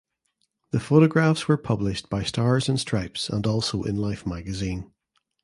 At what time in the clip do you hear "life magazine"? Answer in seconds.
3.97-4.91